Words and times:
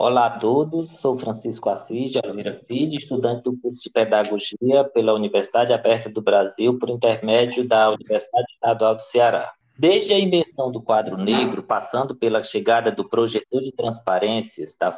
Olá 0.00 0.26
a 0.26 0.38
todos, 0.38 1.00
sou 1.00 1.18
Francisco 1.18 1.68
Assis 1.68 2.12
de 2.12 2.20
Oliveira 2.20 2.54
Filho, 2.68 2.94
estudante 2.94 3.42
do 3.42 3.58
curso 3.58 3.82
de 3.82 3.90
Pedagogia 3.90 4.84
pela 4.94 5.12
Universidade 5.12 5.72
Aberta 5.72 6.08
do 6.08 6.22
Brasil, 6.22 6.78
por 6.78 6.88
intermédio 6.88 7.66
da 7.66 7.90
Universidade 7.90 8.46
Estadual 8.48 8.94
do 8.94 9.02
Ceará. 9.02 9.52
Desde 9.76 10.12
a 10.12 10.18
invenção 10.20 10.70
do 10.70 10.80
quadro 10.80 11.16
negro, 11.16 11.64
passando 11.64 12.14
pela 12.14 12.44
chegada 12.44 12.92
do 12.92 13.08
projetor 13.08 13.60
de 13.60 13.72
transparências, 13.72 14.76
da 14.78 14.96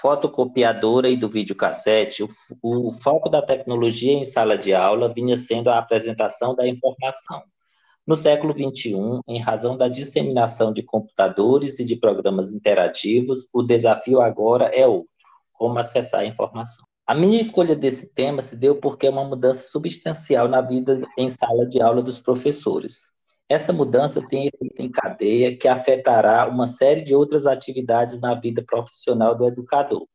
fotocopiadora 0.00 1.08
e 1.08 1.16
do 1.16 1.28
videocassete, 1.28 2.22
o, 2.22 2.28
o 2.62 2.92
foco 2.92 3.28
da 3.28 3.42
tecnologia 3.42 4.12
em 4.12 4.24
sala 4.24 4.56
de 4.56 4.72
aula 4.72 5.12
vinha 5.12 5.36
sendo 5.36 5.70
a 5.70 5.78
apresentação 5.78 6.54
da 6.54 6.68
informação. 6.68 7.42
No 8.06 8.14
século 8.14 8.54
XXI, 8.54 9.20
em 9.26 9.40
razão 9.40 9.76
da 9.76 9.88
disseminação 9.88 10.72
de 10.72 10.80
computadores 10.80 11.80
e 11.80 11.84
de 11.84 11.96
programas 11.96 12.52
interativos, 12.52 13.48
o 13.52 13.64
desafio 13.64 14.20
agora 14.20 14.66
é 14.66 14.86
outro: 14.86 15.10
como 15.52 15.76
acessar 15.76 16.20
a 16.20 16.24
informação. 16.24 16.84
A 17.04 17.16
minha 17.16 17.40
escolha 17.40 17.74
desse 17.74 18.14
tema 18.14 18.40
se 18.42 18.60
deu 18.60 18.76
porque 18.76 19.08
é 19.08 19.10
uma 19.10 19.24
mudança 19.24 19.68
substancial 19.72 20.46
na 20.46 20.60
vida 20.60 21.02
em 21.18 21.28
sala 21.28 21.66
de 21.66 21.82
aula 21.82 22.00
dos 22.00 22.20
professores. 22.20 23.10
Essa 23.48 23.72
mudança 23.72 24.24
tem 24.24 24.46
efeito 24.46 24.80
em 24.80 24.88
cadeia 24.88 25.56
que 25.56 25.66
afetará 25.66 26.48
uma 26.48 26.68
série 26.68 27.02
de 27.02 27.12
outras 27.12 27.44
atividades 27.44 28.20
na 28.20 28.36
vida 28.36 28.62
profissional 28.64 29.36
do 29.36 29.48
educador. 29.48 30.06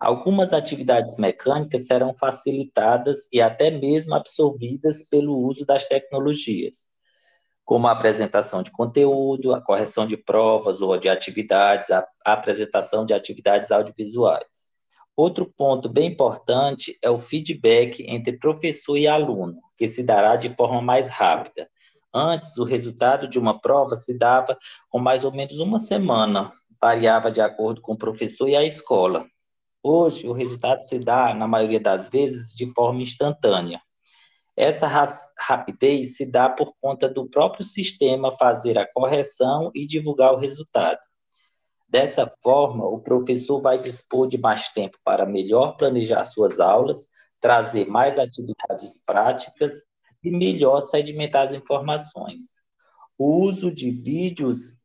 Algumas 0.00 0.54
atividades 0.54 1.18
mecânicas 1.18 1.86
serão 1.86 2.14
facilitadas 2.16 3.28
e 3.30 3.42
até 3.42 3.70
mesmo 3.70 4.14
absorvidas 4.14 5.06
pelo 5.06 5.36
uso 5.36 5.66
das 5.66 5.86
tecnologias 5.86 6.95
como 7.66 7.88
a 7.88 7.90
apresentação 7.90 8.62
de 8.62 8.70
conteúdo, 8.70 9.52
a 9.52 9.60
correção 9.60 10.06
de 10.06 10.16
provas 10.16 10.80
ou 10.80 10.96
de 10.96 11.08
atividades, 11.08 11.90
a, 11.90 12.06
apresentação 12.24 13.04
de 13.04 13.12
atividades 13.12 13.72
audiovisuais. 13.72 14.70
Outro 15.16 15.44
ponto 15.44 15.88
bem 15.88 16.12
importante 16.12 16.96
é 17.02 17.10
o 17.10 17.18
feedback 17.18 18.04
entre 18.08 18.38
professor 18.38 18.96
e 18.96 19.08
aluno, 19.08 19.60
que 19.76 19.88
se 19.88 20.04
dará 20.04 20.36
de 20.36 20.48
forma 20.50 20.80
mais 20.80 21.08
rápida. 21.08 21.68
Antes, 22.14 22.56
o 22.56 22.64
resultado 22.64 23.26
de 23.26 23.38
uma 23.38 23.60
prova 23.60 23.96
se 23.96 24.16
dava 24.16 24.56
com 24.88 25.00
mais 25.00 25.24
ou 25.24 25.32
menos 25.32 25.58
uma 25.58 25.80
semana, 25.80 26.52
variava 26.80 27.32
de 27.32 27.40
acordo 27.40 27.80
com 27.80 27.94
o 27.94 27.98
professor 27.98 28.48
e 28.48 28.54
a 28.54 28.64
escola. 28.64 29.26
Hoje, 29.82 30.28
o 30.28 30.32
resultado 30.32 30.80
se 30.82 31.00
dá, 31.00 31.34
na 31.34 31.48
maioria 31.48 31.80
das 31.80 32.08
vezes, 32.08 32.54
de 32.54 32.72
forma 32.72 33.02
instantânea. 33.02 33.80
Essa 34.56 34.86
rapidez 35.38 36.16
se 36.16 36.24
dá 36.24 36.48
por 36.48 36.72
conta 36.80 37.08
do 37.08 37.28
próprio 37.28 37.62
sistema 37.62 38.32
fazer 38.32 38.78
a 38.78 38.90
correção 38.90 39.70
e 39.74 39.86
divulgar 39.86 40.32
o 40.32 40.38
resultado. 40.38 40.98
Dessa 41.86 42.32
forma, 42.42 42.86
o 42.86 42.98
professor 43.00 43.60
vai 43.60 43.78
dispor 43.78 44.26
de 44.26 44.38
mais 44.38 44.70
tempo 44.70 44.98
para 45.04 45.26
melhor 45.26 45.76
planejar 45.76 46.24
suas 46.24 46.58
aulas, 46.58 47.08
trazer 47.38 47.86
mais 47.86 48.18
atividades 48.18 49.04
práticas 49.04 49.84
e 50.24 50.30
melhor 50.30 50.80
sedimentar 50.80 51.46
as 51.46 51.52
informações. 51.52 52.44
O 53.18 53.42
uso 53.42 53.70
de 53.70 53.90
vídeos 53.90 54.78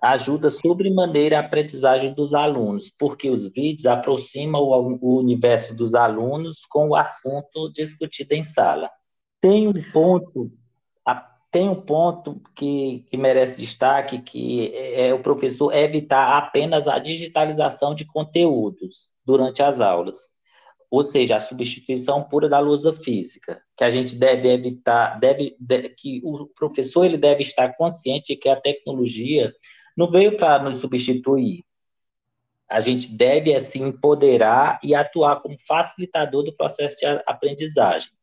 ajuda 0.00 0.50
sobremaneira 0.50 1.38
a 1.38 1.40
aprendizagem 1.40 2.14
dos 2.14 2.34
alunos, 2.34 2.92
porque 2.96 3.30
os 3.30 3.48
vídeos 3.48 3.86
aproximam 3.86 4.62
o 4.62 5.18
universo 5.18 5.74
dos 5.74 5.94
alunos 5.94 6.60
com 6.68 6.90
o 6.90 6.94
assunto 6.94 7.72
discutido 7.72 8.34
em 8.34 8.44
sala. 8.44 8.88
Tem 9.40 9.68
um 9.68 9.72
ponto, 9.92 10.50
tem 11.50 11.68
um 11.68 11.80
ponto 11.80 12.40
que, 12.54 13.04
que 13.08 13.16
merece 13.16 13.58
destaque, 13.58 14.20
que 14.20 14.74
é, 14.74 15.08
é 15.08 15.14
o 15.14 15.22
professor 15.22 15.72
evitar 15.72 16.36
apenas 16.36 16.86
a 16.86 16.98
digitalização 16.98 17.94
de 17.94 18.04
conteúdos 18.04 19.10
durante 19.24 19.62
as 19.62 19.80
aulas, 19.80 20.18
ou 20.90 21.04
seja, 21.04 21.36
a 21.36 21.40
substituição 21.40 22.24
pura 22.24 22.48
da 22.48 22.58
lousa 22.58 22.92
física, 22.92 23.62
que 23.76 23.84
a 23.84 23.90
gente 23.90 24.14
deve 24.14 24.48
evitar, 24.48 25.18
deve, 25.18 25.56
deve 25.58 25.90
que 25.90 26.20
o 26.24 26.46
professor 26.48 27.04
ele 27.04 27.18
deve 27.18 27.42
estar 27.42 27.74
consciente 27.76 28.34
de 28.34 28.36
que 28.36 28.48
a 28.48 28.60
tecnologia 28.60 29.54
não 29.96 30.10
veio 30.10 30.36
para 30.36 30.62
nos 30.62 30.78
substituir. 30.78 31.64
A 32.68 32.80
gente 32.80 33.10
deve 33.10 33.54
assim 33.54 33.82
empoderar 33.84 34.78
e 34.82 34.94
atuar 34.94 35.40
como 35.40 35.56
facilitador 35.66 36.42
do 36.44 36.54
processo 36.54 36.96
de 36.98 37.06
aprendizagem 37.26 38.17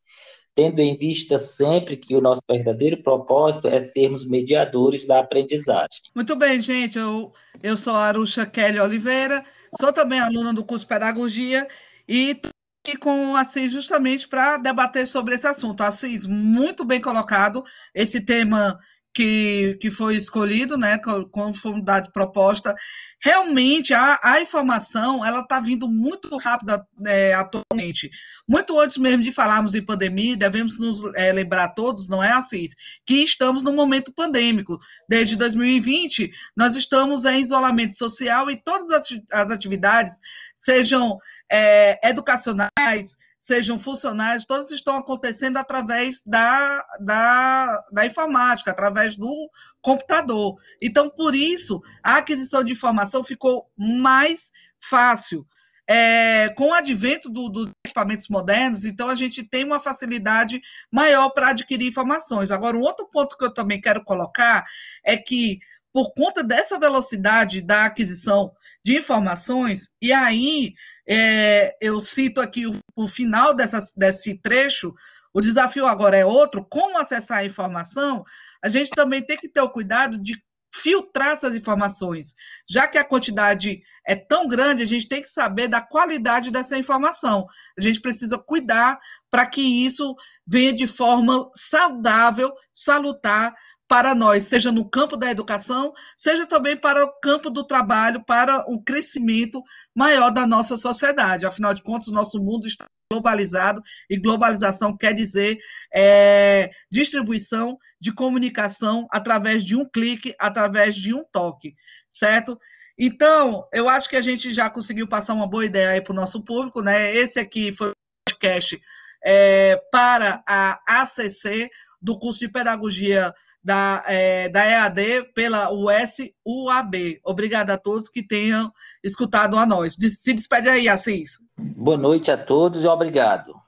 tendo 0.56 0.80
em 0.80 0.96
vista 0.96 1.38
sempre 1.38 1.98
que 1.98 2.16
o 2.16 2.20
nosso 2.20 2.40
verdadeiro 2.50 3.02
propósito 3.02 3.68
é 3.68 3.78
sermos 3.82 4.26
mediadores 4.26 5.06
da 5.06 5.20
aprendizagem. 5.20 6.00
Muito 6.14 6.34
bem, 6.34 6.62
gente. 6.62 6.98
Eu, 6.98 7.30
eu 7.62 7.76
sou 7.76 7.94
a 7.94 8.06
Aruxa 8.06 8.46
Kelly 8.46 8.80
Oliveira, 8.80 9.44
sou 9.78 9.92
também 9.92 10.18
aluna 10.18 10.54
do 10.54 10.64
curso 10.64 10.86
Pedagogia 10.86 11.68
e 12.08 12.30
estou 12.30 12.50
aqui 12.82 12.96
com 12.96 13.32
o 13.32 13.36
Assis 13.36 13.70
justamente 13.70 14.26
para 14.26 14.56
debater 14.56 15.06
sobre 15.06 15.34
esse 15.34 15.46
assunto. 15.46 15.82
Assis, 15.82 16.24
muito 16.24 16.86
bem 16.86 17.02
colocado. 17.02 17.62
Esse 17.94 18.22
tema 18.24 18.78
que, 19.16 19.78
que 19.80 19.90
foi 19.90 20.14
escolhido, 20.14 20.76
né, 20.76 21.00
conformidade 21.30 22.12
proposta, 22.12 22.74
realmente 23.18 23.94
a, 23.94 24.20
a 24.22 24.42
informação 24.42 25.24
ela 25.24 25.40
está 25.40 25.58
vindo 25.58 25.88
muito 25.88 26.36
rápida 26.36 26.86
é, 27.06 27.32
atualmente. 27.32 28.10
Muito 28.46 28.78
antes 28.78 28.98
mesmo 28.98 29.22
de 29.22 29.32
falarmos 29.32 29.74
em 29.74 29.82
pandemia, 29.82 30.36
devemos 30.36 30.78
nos 30.78 31.00
é, 31.14 31.32
lembrar 31.32 31.68
todos, 31.70 32.10
não 32.10 32.22
é 32.22 32.30
assim, 32.30 32.66
que 33.06 33.14
estamos 33.14 33.62
num 33.62 33.74
momento 33.74 34.12
pandêmico. 34.12 34.78
Desde 35.08 35.34
2020, 35.34 36.30
nós 36.54 36.76
estamos 36.76 37.24
em 37.24 37.40
isolamento 37.40 37.96
social 37.96 38.50
e 38.50 38.62
todas 38.62 38.90
as 39.32 39.50
atividades, 39.50 40.12
sejam 40.54 41.16
é, 41.50 42.06
educacionais, 42.06 43.16
sejam 43.46 43.78
funcionários, 43.78 44.44
todos 44.44 44.72
estão 44.72 44.96
acontecendo 44.96 45.56
através 45.56 46.20
da, 46.26 46.84
da, 46.98 47.84
da 47.92 48.04
informática, 48.04 48.72
através 48.72 49.14
do 49.14 49.48
computador. 49.80 50.56
Então, 50.82 51.08
por 51.08 51.32
isso, 51.32 51.80
a 52.02 52.16
aquisição 52.16 52.64
de 52.64 52.72
informação 52.72 53.22
ficou 53.22 53.70
mais 53.78 54.50
fácil. 54.80 55.46
É, 55.88 56.48
com 56.56 56.70
o 56.70 56.74
advento 56.74 57.30
do, 57.30 57.48
dos 57.48 57.70
equipamentos 57.86 58.26
modernos, 58.28 58.84
então 58.84 59.08
a 59.08 59.14
gente 59.14 59.44
tem 59.44 59.62
uma 59.62 59.78
facilidade 59.78 60.60
maior 60.90 61.28
para 61.28 61.50
adquirir 61.50 61.86
informações. 61.86 62.50
Agora, 62.50 62.76
um 62.76 62.80
outro 62.80 63.08
ponto 63.08 63.38
que 63.38 63.44
eu 63.44 63.54
também 63.54 63.80
quero 63.80 64.02
colocar 64.02 64.64
é 65.04 65.16
que, 65.16 65.60
por 65.96 66.12
conta 66.12 66.44
dessa 66.44 66.78
velocidade 66.78 67.62
da 67.62 67.86
aquisição 67.86 68.52
de 68.84 68.98
informações, 68.98 69.88
e 69.98 70.12
aí 70.12 70.74
é, 71.08 71.74
eu 71.80 72.02
cito 72.02 72.38
aqui 72.38 72.66
o, 72.66 72.78
o 72.94 73.08
final 73.08 73.54
dessa, 73.54 73.82
desse 73.96 74.38
trecho, 74.38 74.92
o 75.32 75.40
desafio 75.40 75.86
agora 75.86 76.14
é 76.14 76.26
outro, 76.26 76.62
como 76.68 76.98
acessar 76.98 77.38
a 77.38 77.46
informação, 77.46 78.22
a 78.62 78.68
gente 78.68 78.90
também 78.90 79.22
tem 79.22 79.38
que 79.38 79.48
ter 79.48 79.62
o 79.62 79.70
cuidado 79.70 80.22
de 80.22 80.34
filtrar 80.74 81.28
essas 81.28 81.54
informações. 81.54 82.34
Já 82.68 82.86
que 82.86 82.98
a 82.98 83.04
quantidade 83.04 83.80
é 84.06 84.14
tão 84.14 84.46
grande, 84.46 84.82
a 84.82 84.86
gente 84.86 85.08
tem 85.08 85.22
que 85.22 85.28
saber 85.28 85.68
da 85.68 85.80
qualidade 85.80 86.50
dessa 86.50 86.76
informação. 86.76 87.46
A 87.78 87.80
gente 87.80 88.02
precisa 88.02 88.36
cuidar 88.38 88.98
para 89.30 89.46
que 89.46 89.62
isso 89.62 90.14
venha 90.46 90.74
de 90.74 90.86
forma 90.86 91.50
saudável, 91.54 92.52
salutar 92.70 93.54
para 93.88 94.14
nós, 94.14 94.44
seja 94.44 94.72
no 94.72 94.88
campo 94.88 95.16
da 95.16 95.30
educação, 95.30 95.92
seja 96.16 96.46
também 96.46 96.76
para 96.76 97.04
o 97.04 97.12
campo 97.20 97.50
do 97.50 97.64
trabalho, 97.64 98.24
para 98.24 98.64
o 98.70 98.82
crescimento 98.82 99.62
maior 99.94 100.30
da 100.30 100.46
nossa 100.46 100.76
sociedade. 100.76 101.46
Afinal 101.46 101.72
de 101.72 101.82
contas, 101.82 102.08
o 102.08 102.14
nosso 102.14 102.42
mundo 102.42 102.66
está 102.66 102.84
globalizado, 103.10 103.80
e 104.10 104.18
globalização 104.18 104.96
quer 104.96 105.12
dizer 105.12 105.58
é, 105.94 106.70
distribuição 106.90 107.78
de 108.00 108.12
comunicação 108.12 109.06
através 109.12 109.64
de 109.64 109.76
um 109.76 109.88
clique, 109.88 110.34
através 110.40 110.96
de 110.96 111.14
um 111.14 111.24
toque, 111.24 111.74
certo? 112.10 112.58
Então, 112.98 113.68
eu 113.72 113.88
acho 113.88 114.08
que 114.08 114.16
a 114.16 114.20
gente 114.20 114.52
já 114.52 114.68
conseguiu 114.68 115.06
passar 115.06 115.34
uma 115.34 115.46
boa 115.46 115.64
ideia 115.64 115.90
aí 115.90 116.00
para 116.00 116.12
o 116.12 116.16
nosso 116.16 116.42
público, 116.42 116.82
né? 116.82 117.14
Esse 117.14 117.38
aqui 117.38 117.70
foi 117.70 117.90
o 117.90 117.92
podcast 118.28 118.80
é, 119.24 119.80
para 119.92 120.42
a 120.48 121.02
ACC, 121.02 121.70
do 122.00 122.18
curso 122.18 122.40
de 122.40 122.48
Pedagogia 122.48 123.34
da, 123.66 124.04
é, 124.06 124.48
da 124.48 124.64
EAD 124.64 125.32
pela 125.34 125.72
USUAB. 125.72 127.18
Obrigada 127.24 127.74
a 127.74 127.76
todos 127.76 128.08
que 128.08 128.22
tenham 128.22 128.72
escutado 129.02 129.58
a 129.58 129.66
nós. 129.66 129.94
Se 129.94 130.32
despede 130.32 130.68
aí, 130.68 130.88
Assis. 130.88 131.40
Boa 131.58 131.96
noite 131.96 132.30
a 132.30 132.38
todos 132.38 132.84
e 132.84 132.86
obrigado. 132.86 133.65